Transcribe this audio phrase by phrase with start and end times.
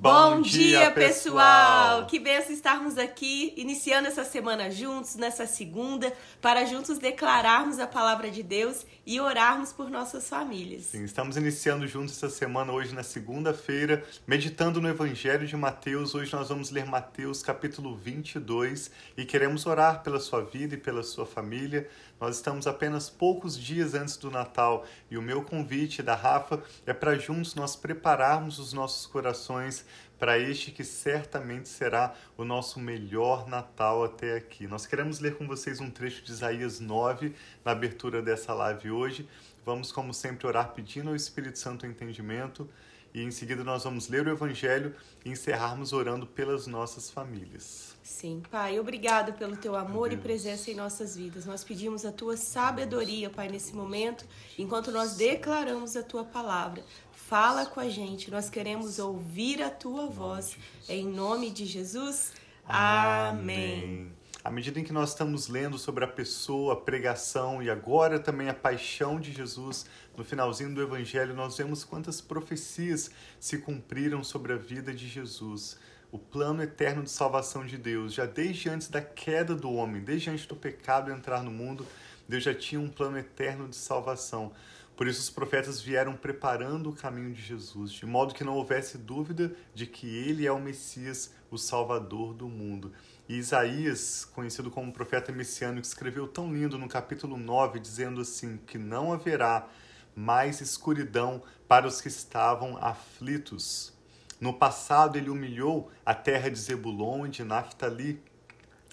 [0.00, 2.06] Bom, dia, pessoal!
[2.06, 8.30] Que benção estarmos aqui, iniciando essa semana juntos, nessa segunda, para juntos declararmos a palavra
[8.30, 10.84] de Deus e orarmos por nossas famílias.
[10.84, 16.14] Sim, estamos iniciando juntos essa semana, hoje na segunda-feira, meditando no Evangelho de Mateus.
[16.14, 21.02] Hoje nós vamos ler Mateus capítulo 22 e queremos orar pela sua vida e pela
[21.02, 21.88] sua família.
[22.20, 26.92] Nós estamos apenas poucos dias antes do Natal e o meu convite da Rafa é
[26.92, 29.87] para juntos nós prepararmos os nossos corações
[30.18, 34.66] para este que certamente será o nosso melhor Natal até aqui.
[34.66, 37.34] Nós queremos ler com vocês um trecho de Isaías 9
[37.64, 39.28] na abertura dessa live hoje.
[39.64, 42.68] Vamos, como sempre, orar pedindo ao Espírito Santo entendimento
[43.14, 47.96] e em seguida nós vamos ler o Evangelho e encerrarmos orando pelas nossas famílias.
[48.02, 51.44] Sim, Pai, obrigado pelo teu amor e presença em nossas vidas.
[51.44, 54.26] Nós pedimos a tua sabedoria, Pai, nesse momento,
[54.58, 56.84] enquanto nós declaramos a tua palavra.
[57.28, 60.56] Fala com a gente, nós queremos ouvir a tua voz.
[60.88, 62.32] Em nome de Jesus,
[62.66, 64.10] amém.
[64.42, 68.48] À medida em que nós estamos lendo sobre a pessoa, a pregação e agora também
[68.48, 69.84] a paixão de Jesus,
[70.16, 75.78] no finalzinho do Evangelho, nós vemos quantas profecias se cumpriram sobre a vida de Jesus.
[76.10, 80.30] O plano eterno de salvação de Deus, já desde antes da queda do homem, desde
[80.30, 81.86] antes do pecado entrar no mundo,
[82.26, 84.50] Deus já tinha um plano eterno de salvação.
[84.98, 88.98] Por isso, os profetas vieram preparando o caminho de Jesus, de modo que não houvesse
[88.98, 92.92] dúvida de que ele é o Messias, o Salvador do mundo.
[93.28, 98.76] E Isaías, conhecido como profeta messiânico, escreveu tão lindo no capítulo 9, dizendo assim: que
[98.76, 99.68] não haverá
[100.16, 103.92] mais escuridão para os que estavam aflitos.
[104.40, 108.20] No passado, ele humilhou a terra de Zebulon e de Naphtali,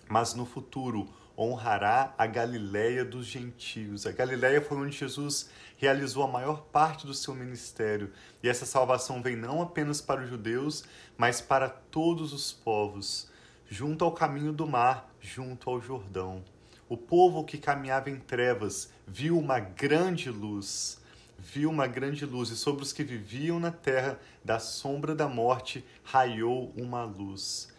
[0.08, 4.06] mas no futuro honrará a Galiléia dos gentios.
[4.06, 9.22] A Galiléia foi onde Jesus realizou a maior parte do seu ministério, e essa salvação
[9.22, 10.86] vem não apenas para os judeus,
[11.18, 13.30] mas para todos os povos,
[13.70, 16.44] junto ao caminho do mar, junto ao Jordão.
[16.88, 21.02] O povo que caminhava em trevas viu uma grande luz,
[21.38, 25.84] viu uma grande luz, e sobre os que viviam na terra da sombra da morte
[26.04, 27.74] raiou uma luz.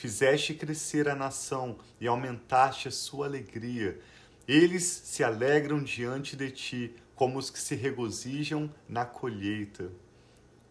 [0.00, 4.00] Fizeste crescer a nação e aumentaste a sua alegria.
[4.48, 9.92] Eles se alegram diante de ti, como os que se regozijam na colheita,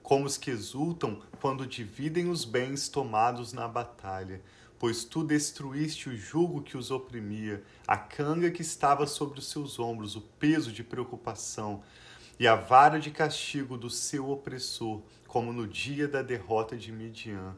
[0.01, 4.41] como os que exultam quando dividem os bens tomados na batalha.
[4.79, 9.78] Pois tu destruíste o jugo que os oprimia, a canga que estava sobre os seus
[9.78, 11.84] ombros, o peso de preocupação
[12.39, 17.56] e a vara de castigo do seu opressor, como no dia da derrota de Midian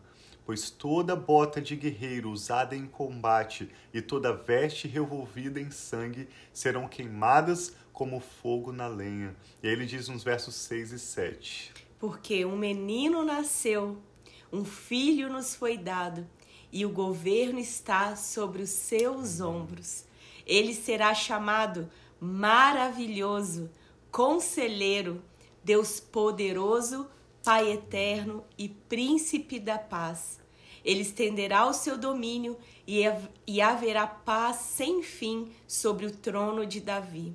[0.52, 6.90] pois toda bota de guerreiro usada em combate e toda veste revolvida em sangue serão
[6.90, 9.34] queimadas como fogo na lenha.
[9.64, 11.74] E aí ele diz nos versos 6 e 7.
[11.98, 14.02] Porque um menino nasceu,
[14.52, 16.28] um filho nos foi dado,
[16.70, 20.04] e o governo está sobre os seus ombros.
[20.46, 21.90] Ele será chamado
[22.20, 23.72] maravilhoso,
[24.12, 25.24] conselheiro,
[25.64, 27.08] Deus poderoso,
[27.42, 30.41] Pai eterno e príncipe da paz.
[30.84, 37.34] Ele estenderá o seu domínio e haverá paz sem fim sobre o trono de Davi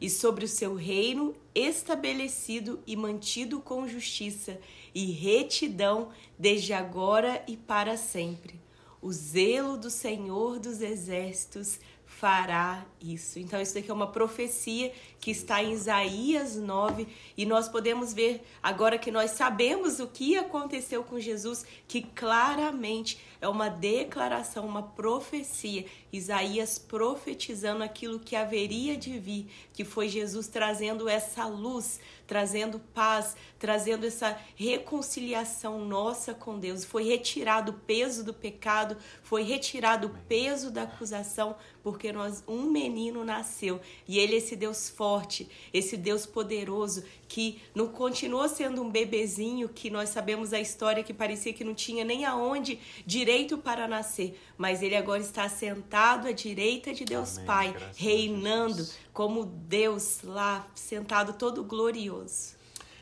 [0.00, 4.58] e sobre o seu reino estabelecido e mantido com justiça
[4.94, 8.60] e retidão desde agora e para sempre.
[9.00, 11.78] O zelo do Senhor dos exércitos
[12.18, 13.38] fará isso.
[13.38, 14.90] Então, isso daqui é uma profecia
[15.20, 17.06] que está em Isaías 9
[17.36, 23.20] e nós podemos ver, agora que nós sabemos o que aconteceu com Jesus, que claramente
[23.40, 25.84] é uma declaração, uma profecia.
[26.12, 33.36] Isaías profetizando aquilo que haveria de vir, que foi Jesus trazendo essa luz, trazendo paz,
[33.58, 36.84] trazendo essa reconciliação nossa com Deus.
[36.84, 42.62] Foi retirado o peso do pecado, foi retirado o peso da acusação, porque nós um
[42.62, 48.82] menino nasceu e ele é esse Deus forte, esse Deus poderoso que não continuou sendo
[48.82, 53.25] um bebezinho que nós sabemos a história que parecia que não tinha nem aonde direito
[53.58, 57.46] para nascer, mas ele agora está sentado à direita de Deus Amém.
[57.46, 62.54] Pai, Graças reinando como Deus lá sentado todo glorioso.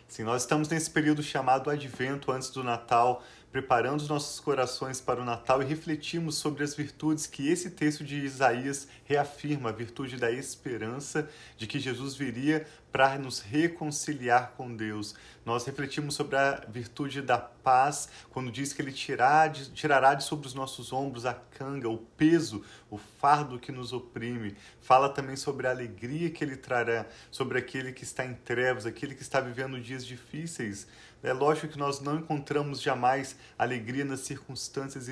[0.08, 3.22] Sim, nós estamos nesse período chamado Advento antes do Natal,
[3.54, 8.02] preparando os nossos corações para o Natal e refletimos sobre as virtudes que esse texto
[8.02, 14.74] de Isaías reafirma, a virtude da esperança de que Jesus viria para nos reconciliar com
[14.74, 15.14] Deus.
[15.44, 20.24] Nós refletimos sobre a virtude da paz, quando diz que Ele tirar de, tirará de
[20.24, 24.56] sobre os nossos ombros a canga, o peso, o fardo que nos oprime.
[24.80, 29.14] Fala também sobre a alegria que Ele trará, sobre aquele que está em trevas, aquele
[29.14, 30.88] que está vivendo dias difíceis.
[31.24, 35.08] É lógico que nós não encontramos jamais alegria nas circunstâncias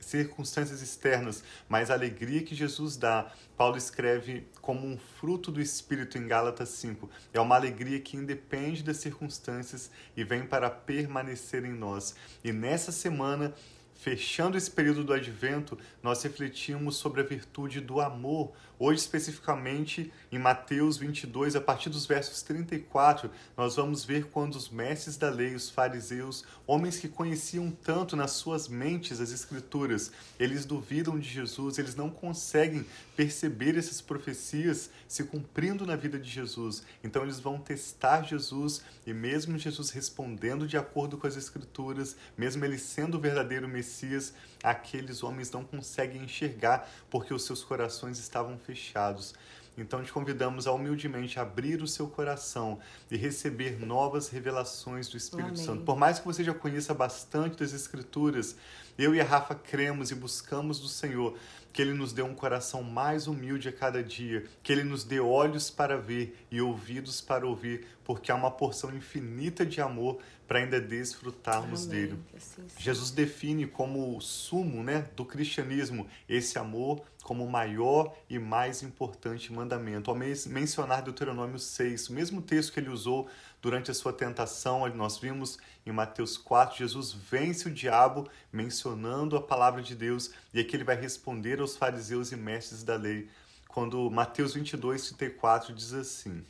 [0.00, 6.18] circunstâncias externas, mas a alegria que Jesus dá, Paulo escreve como um fruto do Espírito
[6.18, 7.08] em Gálatas 5.
[7.32, 12.16] É uma alegria que independe das circunstâncias e vem para permanecer em nós.
[12.42, 13.54] E nessa semana
[14.00, 18.50] Fechando esse período do advento, nós refletimos sobre a virtude do amor.
[18.78, 24.70] Hoje, especificamente, em Mateus 22, a partir dos versos 34, nós vamos ver quando os
[24.70, 30.64] mestres da lei, os fariseus, homens que conheciam tanto nas suas mentes as Escrituras, eles
[30.64, 36.82] duvidam de Jesus, eles não conseguem perceber essas profecias se cumprindo na vida de Jesus.
[37.04, 42.64] Então, eles vão testar Jesus e, mesmo Jesus respondendo de acordo com as Escrituras, mesmo
[42.64, 44.32] ele sendo o verdadeiro Messias, Messias,
[44.62, 49.34] aqueles homens não conseguem enxergar porque os seus corações estavam fechados.
[49.76, 52.78] Então te convidamos a humildemente abrir o seu coração
[53.10, 55.64] e receber novas revelações do Espírito Amém.
[55.64, 55.84] Santo.
[55.84, 58.56] Por mais que você já conheça bastante das Escrituras,
[58.98, 61.36] eu e a Rafa cremos e buscamos do Senhor
[61.72, 65.20] que Ele nos dê um coração mais humilde a cada dia, que Ele nos dê
[65.20, 70.58] olhos para ver e ouvidos para ouvir, porque há uma porção infinita de amor para
[70.58, 72.06] ainda desfrutarmos Amém.
[72.06, 72.18] dele.
[72.36, 78.38] Assim Jesus define como o sumo né, do cristianismo esse amor como o maior e
[78.38, 80.10] mais importante mandamento.
[80.10, 83.28] Ao mencionar Deuteronômio 6, o mesmo texto que ele usou
[83.60, 89.42] durante a sua tentação, nós vimos em Mateus 4, Jesus vence o diabo mencionando a
[89.42, 93.28] palavra de Deus e aqui ele vai responder aos fariseus e mestres da lei,
[93.68, 96.44] quando Mateus 22, 34 diz assim: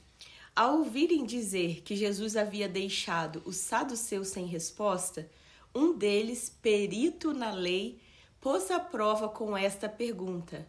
[0.55, 5.27] ao ouvirem dizer que Jesus havia deixado os saduceus sem resposta,
[5.75, 8.01] um deles, perito na lei,
[8.41, 10.67] pôs à prova com esta pergunta: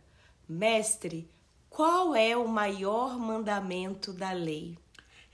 [0.47, 1.27] Mestre,
[1.69, 4.77] qual é o maior mandamento da lei?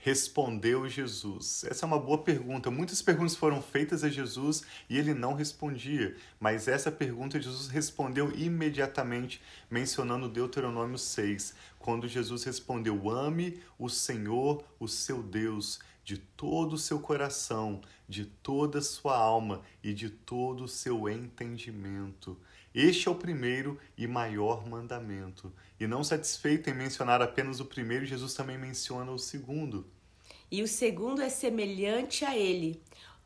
[0.08, 1.64] Respondeu Jesus?
[1.64, 2.70] Essa é uma boa pergunta.
[2.70, 8.32] Muitas perguntas foram feitas a Jesus e ele não respondia, mas essa pergunta Jesus respondeu
[8.34, 16.72] imediatamente, mencionando Deuteronômio 6, quando Jesus respondeu: Ame o Senhor, o seu Deus, de todo
[16.72, 22.34] o seu coração, de toda a sua alma e de todo o seu entendimento.
[22.74, 25.52] Este é o primeiro e maior mandamento.
[25.78, 29.86] E não satisfeito em mencionar apenas o primeiro, Jesus também menciona o segundo.
[30.50, 32.82] E o segundo é semelhante a ele: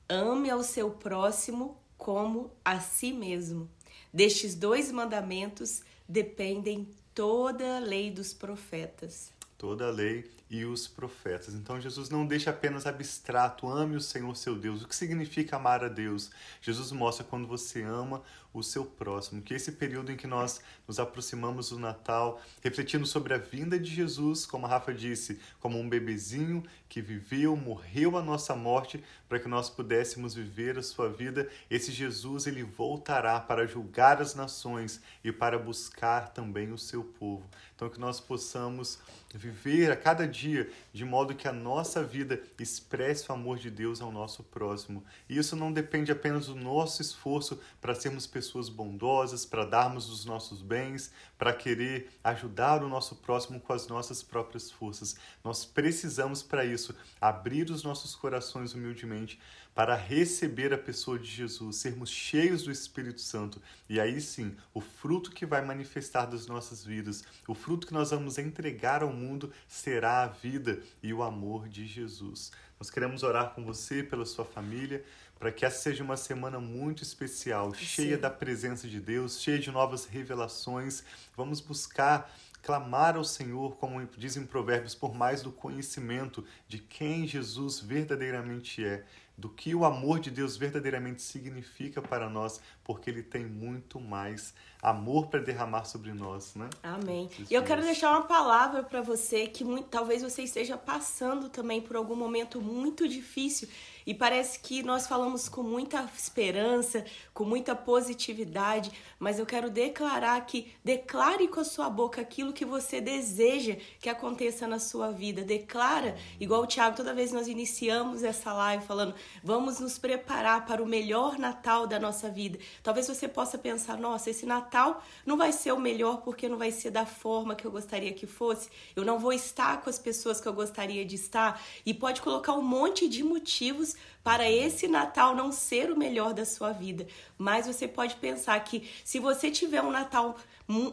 [0.08, 3.70] ame ao seu próximo como a si mesmo.
[4.12, 9.32] Destes dois mandamentos dependem toda a lei dos profetas.
[9.56, 11.54] Toda a lei e os profetas.
[11.54, 14.82] Então Jesus não deixa apenas abstrato, ame o Senhor seu Deus.
[14.82, 16.30] O que significa amar a Deus?
[16.60, 18.22] Jesus mostra quando você ama
[18.52, 23.34] o seu próximo, que esse período em que nós nos aproximamos do Natal, refletindo sobre
[23.34, 28.22] a vinda de Jesus, como a Rafa disse, como um bebezinho que viveu, morreu a
[28.22, 33.66] nossa morte para que nós pudéssemos viver a sua vida, esse Jesus ele voltará para
[33.66, 37.48] julgar as nações e para buscar também o seu povo.
[37.74, 38.98] Então que nós possamos
[39.34, 44.00] viver a cada dia de modo que a nossa vida expresse o amor de Deus
[44.00, 45.02] ao nosso próximo.
[45.28, 50.24] E isso não depende apenas do nosso esforço para sermos pessoas bondosas, para darmos os
[50.24, 55.14] nossos bens, para querer ajudar o nosso próximo com as nossas próprias forças.
[55.44, 59.38] Nós precisamos para isso abrir os nossos corações humildemente
[59.72, 63.62] para receber a pessoa de Jesus, sermos cheios do Espírito Santo.
[63.88, 68.10] E aí sim, o fruto que vai manifestar das nossas vidas, o fruto que nós
[68.10, 72.50] vamos entregar ao mundo será a vida e o amor de Jesus.
[72.78, 75.04] Nós queremos orar com você, pela sua família,
[75.42, 79.72] para que essa seja uma semana muito especial, cheia da presença de Deus, cheia de
[79.72, 81.02] novas revelações.
[81.36, 82.32] Vamos buscar
[82.62, 89.04] clamar ao Senhor, como dizem Provérbios, por mais do conhecimento de quem Jesus verdadeiramente é,
[89.36, 94.54] do que o amor de Deus verdadeiramente significa para nós, porque Ele tem muito mais
[94.82, 96.68] amor para derramar sobre nós, né?
[96.82, 97.30] Amém.
[97.48, 101.80] E eu quero deixar uma palavra para você que muito, talvez você esteja passando também
[101.80, 103.68] por algum momento muito difícil
[104.04, 110.44] e parece que nós falamos com muita esperança, com muita positividade, mas eu quero declarar
[110.44, 115.42] que declare com a sua boca aquilo que você deseja que aconteça na sua vida.
[115.42, 120.82] Declara, igual o Tiago, toda vez nós iniciamos essa live falando, vamos nos preparar para
[120.82, 122.58] o melhor Natal da nossa vida.
[122.82, 126.70] Talvez você possa pensar, nossa, esse Natal não vai ser o melhor porque não vai
[126.70, 128.70] ser da forma que eu gostaria que fosse.
[128.96, 132.52] Eu não vou estar com as pessoas que eu gostaria de estar e pode colocar
[132.54, 137.06] um monte de motivos para esse Natal não ser o melhor da sua vida.
[137.36, 140.36] Mas você pode pensar que se você tiver um Natal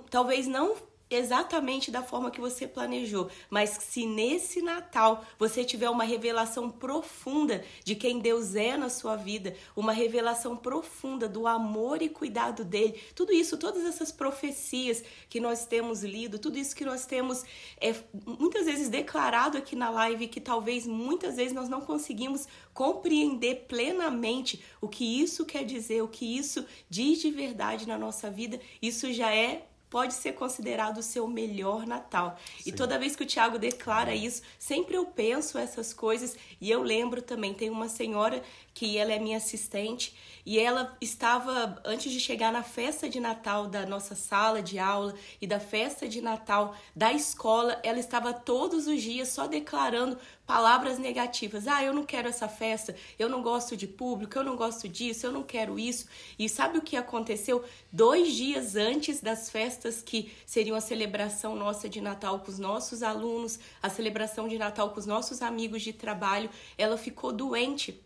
[0.10, 0.76] talvez não
[1.10, 7.64] exatamente da forma que você planejou, mas se nesse Natal você tiver uma revelação profunda
[7.84, 13.02] de quem Deus é na sua vida, uma revelação profunda do amor e cuidado dele,
[13.16, 17.44] tudo isso, todas essas profecias que nós temos lido, tudo isso que nós temos
[17.82, 23.66] é, muitas vezes declarado aqui na live, que talvez muitas vezes nós não conseguimos compreender
[23.68, 28.60] plenamente o que isso quer dizer, o que isso diz de verdade na nossa vida,
[28.82, 32.38] isso já é pode ser considerado o seu melhor Natal.
[32.58, 32.70] Sim.
[32.70, 36.84] E toda vez que o Tiago declara isso, sempre eu penso essas coisas e eu
[36.84, 38.44] lembro também, tem uma senhora
[38.74, 40.16] que ela é minha assistente
[40.46, 45.14] e ela estava antes de chegar na festa de Natal da nossa sala de aula
[45.42, 50.18] e da festa de Natal da escola, ela estava todos os dias só declarando
[50.50, 51.68] palavras negativas.
[51.68, 55.28] Ah, eu não quero essa festa, eu não gosto de público, eu não gosto disso,
[55.28, 56.08] eu não quero isso.
[56.40, 57.64] E sabe o que aconteceu?
[57.92, 63.04] Dois dias antes das festas que seriam a celebração nossa de Natal com os nossos
[63.04, 68.02] alunos, a celebração de Natal com os nossos amigos de trabalho, ela ficou doente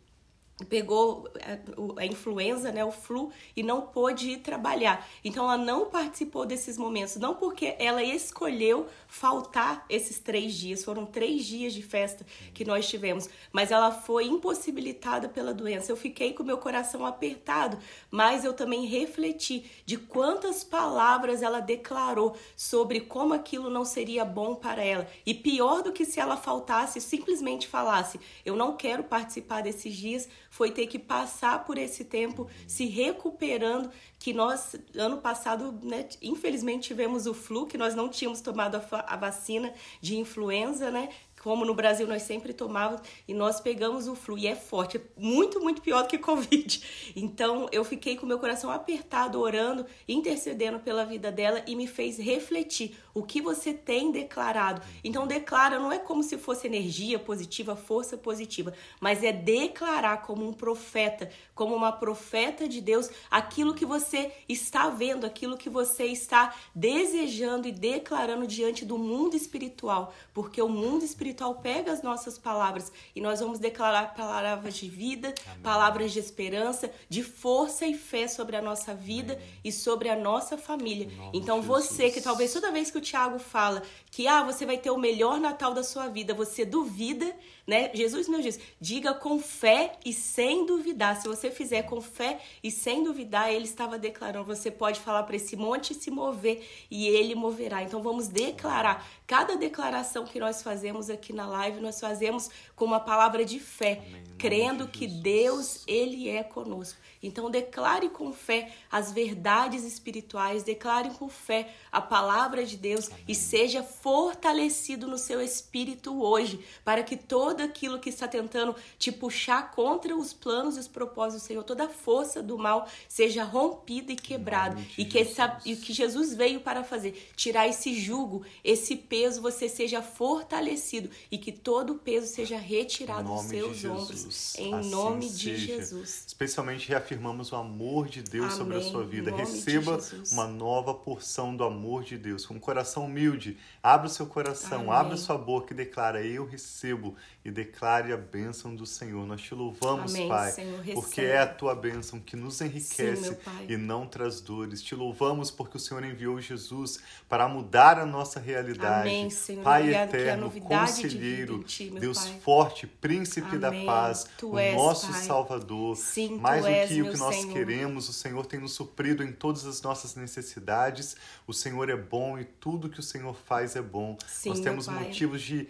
[0.69, 1.59] pegou é,
[1.97, 5.07] a influenza, né, o flu, e não pôde ir trabalhar.
[5.23, 11.05] Então ela não participou desses momentos, não porque ela escolheu faltar esses três dias, foram
[11.05, 15.91] três dias de festa que nós tivemos, mas ela foi impossibilitada pela doença.
[15.91, 17.77] Eu fiquei com meu coração apertado,
[18.11, 24.55] mas eu também refleti de quantas palavras ela declarou sobre como aquilo não seria bom
[24.55, 25.07] para ela.
[25.25, 30.29] E pior do que se ela faltasse, simplesmente falasse: Eu não quero participar desses dias
[30.53, 36.89] foi ter que passar por esse tempo se recuperando, que nós, ano passado, né, infelizmente
[36.89, 41.09] tivemos o flu, que nós não tínhamos tomado a, a vacina de influenza, né?
[41.43, 45.01] Como no Brasil nós sempre tomávamos, e nós pegamos o flu, e é forte, é
[45.17, 46.81] muito, muito pior do que Covid.
[47.15, 52.17] Então eu fiquei com meu coração apertado, orando, intercedendo pela vida dela, e me fez
[52.17, 54.81] refletir o que você tem declarado.
[55.03, 60.47] Então declara, não é como se fosse energia positiva, força positiva, mas é declarar como
[60.47, 66.05] um profeta, como uma profeta de Deus, aquilo que você está vendo, aquilo que você
[66.05, 72.01] está desejando e declarando diante do mundo espiritual, porque o mundo espiritual espiritual pega as
[72.01, 75.61] nossas palavras e nós vamos declarar palavras de vida, Amém.
[75.61, 79.45] palavras de esperança, de força e fé sobre a nossa vida Amém.
[79.63, 81.09] e sobre a nossa família.
[81.33, 83.81] Então você que talvez toda vez que o Tiago fala
[84.13, 87.89] que ah, você vai ter o melhor Natal da sua vida, você duvida, né?
[87.95, 91.19] Jesus nos diz: diga com fé e sem duvidar.
[91.19, 95.35] Se você fizer com fé e sem duvidar, ele estava declarando, você pode falar para
[95.35, 97.81] esse monte se mover e ele moverá.
[97.81, 99.03] Então vamos declarar.
[99.25, 104.03] Cada declaração que nós fazemos aqui na live, nós fazemos com uma palavra de fé,
[104.05, 104.23] Amém.
[104.37, 106.99] crendo que Deus, ele é conosco.
[107.23, 113.23] Então declare com fé as verdades espirituais, declare com fé a palavra de Deus Amém.
[113.29, 119.11] e seja fortalecido no seu espírito hoje, para que todo aquilo que está tentando te
[119.11, 123.43] puxar contra os planos e os propósitos do Senhor, toda a força do mal seja
[123.43, 128.45] rompida e quebrada e que, essa, e que Jesus veio para fazer, tirar esse jugo,
[128.63, 134.55] esse peso, você seja fortalecido e que todo o peso seja retirado dos seus ombros.
[134.59, 135.77] Em assim nome de seja.
[135.77, 136.25] Jesus.
[136.27, 138.57] Especialmente reafirmando afirmamos o amor de Deus Amém.
[138.57, 139.33] sobre a sua vida.
[139.33, 139.97] Receba
[140.31, 142.45] uma nova porção do amor de Deus.
[142.45, 143.57] Com um coração humilde,
[143.93, 144.93] abra o seu coração, Amém.
[144.93, 147.15] abra sua boca e declara: Eu recebo.
[147.45, 149.27] E declare a bênção do Senhor.
[149.27, 153.37] Nós te louvamos, Amém, Pai, Senhor, porque é a tua bênção que nos enriquece Sim,
[153.67, 154.81] e não traz dores.
[154.81, 159.09] Te louvamos porque o Senhor enviou Jesus para mudar a nossa realidade.
[159.09, 159.61] Amém, Senhor.
[159.61, 162.39] Pai Obrigado eterno, conselheiro, ti, Deus pai.
[162.39, 165.21] forte, príncipe da paz, tu o és, nosso pai.
[165.23, 165.97] Salvador.
[165.97, 167.51] Sim, Mais do que o que nós Senhor.
[167.51, 171.17] queremos, o Senhor tem nos suprido em todas as nossas necessidades.
[171.45, 174.17] O Senhor é bom e tudo que o Senhor faz é bom.
[174.27, 175.67] Sim, nós temos motivos de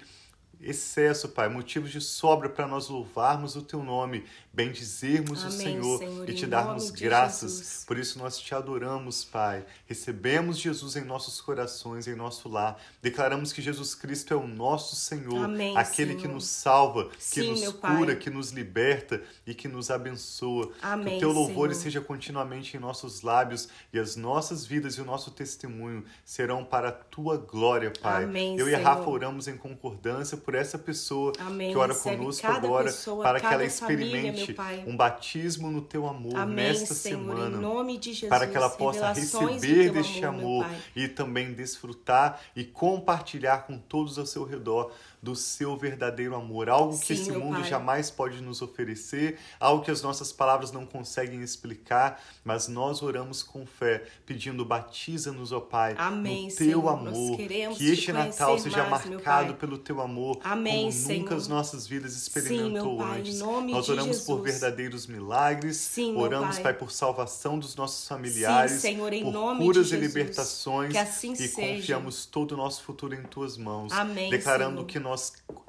[0.64, 5.98] excesso, Pai, motivos de sobra para nós louvarmos o Teu nome, bendizermos Amém, o Senhor,
[5.98, 7.58] Senhor, e te darmos graças.
[7.58, 7.84] Jesus.
[7.86, 9.66] Por isso nós te adoramos, Pai.
[9.88, 12.80] Recebemos Jesus em nossos corações, em nosso lar.
[13.02, 16.34] Declaramos que Jesus Cristo é o nosso Senhor, Amém, aquele que Senhor.
[16.36, 20.68] nos salva, que Sim, nos cura, que nos liberta e que nos abençoa.
[20.68, 25.02] que Amém, o teu louvor esteja continuamente em nossos lábios e as nossas vidas e
[25.02, 28.26] o nosso testemunho serão para a tua glória, Pai.
[28.58, 28.84] Eu e a.
[28.84, 31.72] Rafa oramos em concordância por essa pessoa Amém.
[31.72, 34.84] que ora Recebe conosco agora pessoa, para que ela família, experimente Pai.
[34.88, 38.30] um batismo no teu amor Amém, nesta Senhor, semana em nome de Jesus.
[38.30, 44.18] para que ela possa receber deste amor, amor e também desfrutar e compartilhar com todos
[44.18, 44.92] ao seu redor
[45.24, 47.70] do seu verdadeiro amor, algo que Sim, esse meu mundo Pai.
[47.70, 53.42] jamais pode nos oferecer, algo que as nossas palavras não conseguem explicar, mas nós oramos
[53.42, 56.90] com fé, pedindo batiza-nos, ó Pai, Amém, no teu Senhor.
[56.90, 61.22] amor, que te este Natal seja mais, marcado pelo teu amor, Amém, como Senhor.
[61.22, 63.40] nunca as nossas vidas Sim, experimentou meu Pai, antes.
[63.40, 66.64] Nós oramos por verdadeiros milagres, Sim, oramos, Pai.
[66.64, 70.92] Pai, por salvação dos nossos familiares, Sim, Senhor, em por nome de curas e libertações
[70.92, 71.56] Que assim e seja.
[71.56, 74.86] confiamos todo o nosso futuro em tuas mãos, Amém, declarando Senhor.
[74.86, 75.13] que nós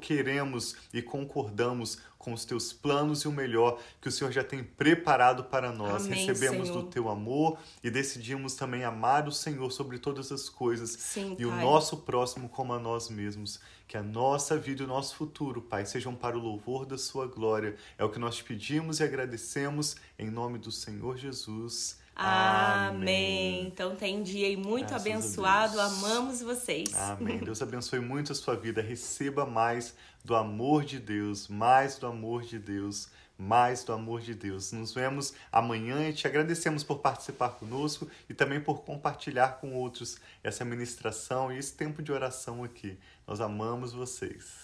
[0.01, 4.65] queremos e concordamos com os teus planos e o melhor que o Senhor já tem
[4.65, 6.07] preparado para nós.
[6.07, 6.83] Amém, Recebemos Senhor.
[6.83, 11.45] do teu amor e decidimos também amar o Senhor sobre todas as coisas Sim, e
[11.45, 11.61] o Pai.
[11.63, 13.61] nosso próximo como a nós mesmos.
[13.87, 17.27] Que a nossa vida e o nosso futuro, Pai, sejam para o louvor da sua
[17.27, 17.77] glória.
[17.99, 21.99] É o que nós te pedimos e agradecemos em nome do Senhor Jesus.
[22.16, 23.66] Amém.
[23.66, 25.80] Então tem um dia aí muito Graças abençoado.
[25.80, 26.94] Amamos vocês.
[26.94, 27.38] Amém.
[27.44, 28.80] Deus abençoe muito a sua vida.
[28.80, 29.94] Receba mais
[30.25, 34.71] do amor de Deus, mais do amor de Deus, mais do amor de Deus.
[34.73, 40.18] Nos vemos amanhã e te agradecemos por participar conosco e também por compartilhar com outros
[40.42, 42.97] essa ministração e esse tempo de oração aqui.
[43.26, 44.62] Nós amamos vocês.